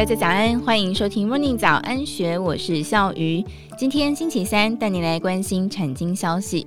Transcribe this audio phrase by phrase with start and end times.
[0.00, 3.44] 大家早安，欢迎收听 Morning 早安学，我是笑鱼。
[3.76, 6.66] 今天星期三，带你来关心产经消息。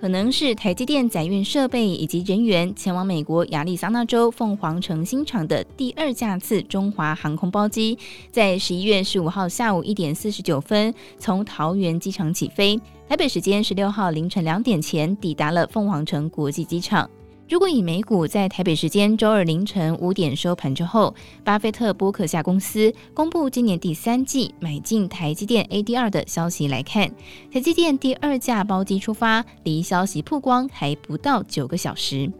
[0.00, 7.96] 可能是台积电载运设备以及人员前往美国亚利桑那州凤凰城新厂的第二架次中华航空包机，
[8.32, 12.76] 在十一月十五号下午一点四十九分从桃园机场起飞，
[13.08, 17.08] 台北时间十六号凌晨两点前抵达了凤凰城国际机场。
[17.46, 27.10] 如果以美股在台北时间周二凌晨五点收盘之后，巴菲特波克夏公司公布今年第三季买进台积电 ADR 的消息来看，
[27.52, 32.32] 台积电第二架包机出发，离消息曝光还不到九个小时。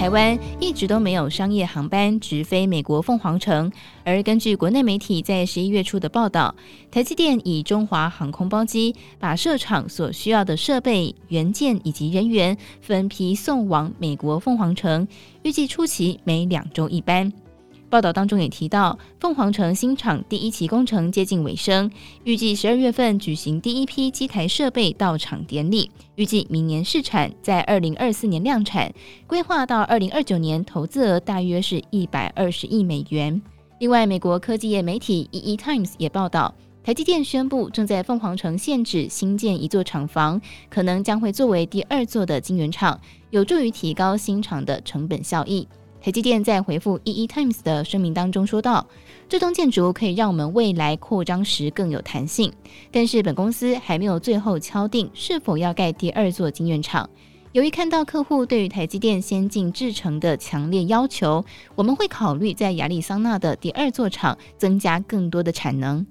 [0.00, 3.70] 台湾一直都没有商业航班直飞美国凤凰城，
[4.02, 6.54] 而根据国内媒体在十一月初的报道，
[6.90, 15.06] 台积电以中华航空包机把设厂所需要的设备、元件以及人员分批送往美国凤凰城，
[15.42, 17.30] 预计初期每两周一班。
[17.90, 21.90] 报道当中也提到，凤凰城新厂第一期工程接近尾声，
[22.22, 28.94] 预计十二月份举行第一批机台设备到场典礼，预计明年试产，在二零二四年量产，
[29.26, 33.42] 规划到二零二九年投资额大约是一百二十亿美元。
[33.80, 36.54] 另外，美国科技业媒体 EE Times 也报道，
[36.84, 45.66] 台积电宣布正在凤凰城限址新建一座厂房，可能将会作为第二座的晶圆厂，有助于提高新厂的成本效益。
[46.02, 48.86] 台积电在回复 EE Times 的声明当中说道
[49.28, 52.50] ：“这栋建筑可以让我们未来扩张时更有弹性，
[52.90, 57.08] 但是本公司还没有最后敲定是否要盖第二座晶圆厂。
[57.52, 66.06] 由于看到客户对于台积电先进制程的强烈要求，我们会考虑在亚利桑那的第二座厂增加更多的产能。”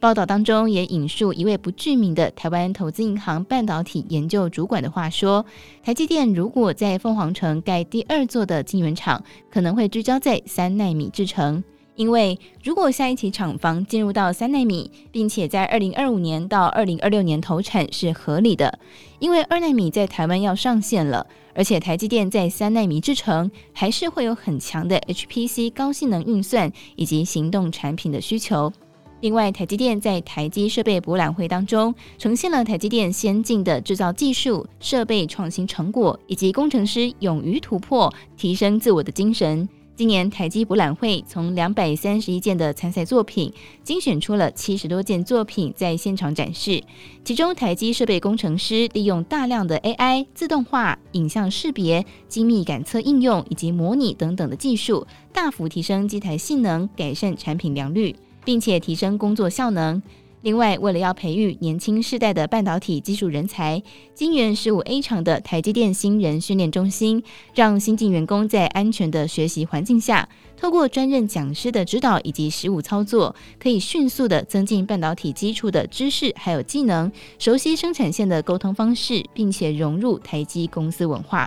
[0.00, 5.44] 报道当中也引述一位不具名的台湾投资银行半导体研究主管的话说
[5.84, 11.62] ：“台积电如果在凤凰城盖第二座的晶圆厂，可能会聚焦在三纳米制程。
[11.96, 18.78] 因为如果下一期厂房进入到三纳米，并且在二零二五年到二零二六年投产是合理的。
[19.18, 28.72] 因为二纳米在台湾要上线了，而且台积电在三纳米制程还是会有很强的 HPC 高性能运算以及行动产品的需求。”
[29.20, 39.68] 另外，台积电在台积设备博览会当中，呈现了台积电先进的制造技术、设备创新成果，以及工程师勇于突破、提升自我的精神。
[39.94, 43.52] 今年台积博览会从两百三十一件的参赛作品，
[43.84, 46.82] 精选出了七十多件作品在现场展示。
[47.22, 58.16] 其中，台积设备工程师利用大量的 AI、自动化、影像识别、精密感测应用以及模拟等等的技术，大幅提升机台性能，改善产品良率。
[58.44, 60.02] 并且提升工作效能。
[60.42, 63.82] 另外，为了要培育年轻世代的半导体技术人才，
[64.14, 67.22] 金源十五 A 厂的台积电新人训练中心，
[67.54, 81.46] 让新进员工在安全的学习环境下，透过专任讲师的指导以及实务操作，可以迅速的增进半导体基础的知识还有技能，熟悉生产线的沟通方式，并且融入台积公司文化。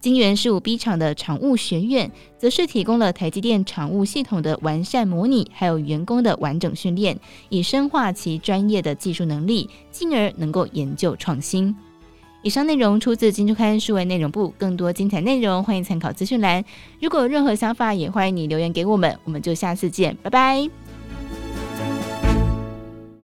[0.00, 11.74] 金圆十五 B 厂的厂务学院，则是提供了台积电厂务系统的完善模拟，还有员工的完整训练，以深化其专业的技术能力，进而能够研究创新。
[12.42, 16.64] 以上内容出自《金周刊》数位内容部，更多精彩内容欢迎参考资讯栏。
[17.00, 19.18] 如果有任何想法，也欢迎你留言给我们。
[19.24, 20.87] 我们就下次见，拜拜。